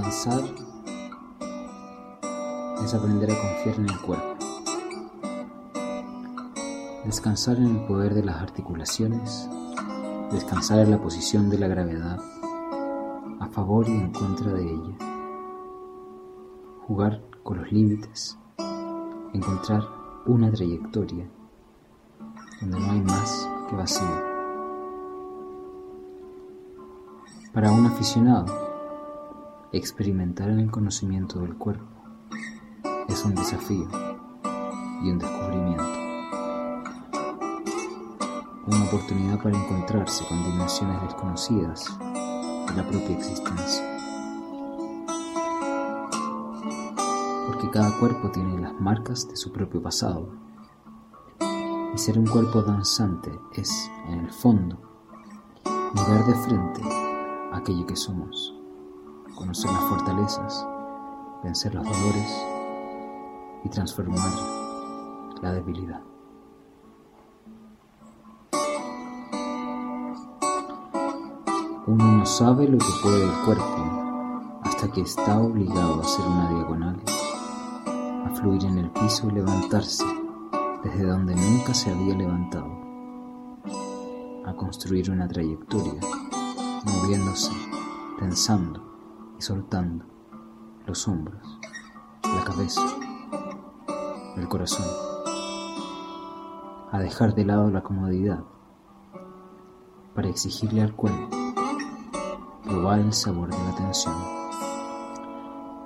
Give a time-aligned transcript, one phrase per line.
[0.00, 0.42] Danzar
[2.82, 4.34] es aprender a confiar en el cuerpo.
[7.04, 9.46] Descansar en el poder de las articulaciones,
[10.32, 12.18] descansar en la posición de la gravedad,
[13.40, 14.96] a favor y en contra de ella.
[16.86, 18.38] Jugar con los límites,
[19.34, 19.82] encontrar
[20.24, 21.28] una trayectoria
[22.62, 24.30] donde no hay más que vacío.
[27.52, 28.69] Para un aficionado,
[29.72, 31.86] Experimentar en el conocimiento del cuerpo
[33.08, 33.88] es un desafío
[35.00, 35.84] y un descubrimiento.
[38.66, 43.84] Una oportunidad para encontrarse con dimensiones desconocidas de la propia existencia.
[47.46, 50.34] Porque cada cuerpo tiene las marcas de su propio pasado.
[51.94, 54.80] Y ser un cuerpo danzante es, en el fondo,
[55.94, 56.82] mirar de frente
[57.52, 58.59] aquello que somos
[59.40, 60.66] conocer las fortalezas,
[61.42, 62.46] vencer los dolores
[63.64, 64.30] y transformar
[65.40, 66.02] la debilidad.
[71.86, 76.50] Uno no sabe lo que puede el cuerpo hasta que está obligado a hacer una
[76.50, 77.00] diagonal,
[78.26, 80.04] a fluir en el piso y levantarse
[80.84, 82.68] desde donde nunca se había levantado,
[84.44, 86.00] a construir una trayectoria,
[86.84, 87.52] moviéndose,
[88.18, 88.89] pensando,
[89.40, 90.04] soltando
[90.86, 91.58] los hombros,
[92.22, 92.82] la cabeza,
[94.36, 94.86] el corazón,
[96.92, 98.44] a dejar de lado la comodidad
[100.14, 101.28] para exigirle al cuerpo
[102.64, 104.14] probar el sabor de la tensión,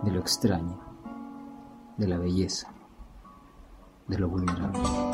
[0.03, 0.79] de lo extraño,
[1.97, 2.73] de la belleza,
[4.09, 5.14] de lo vulnerable.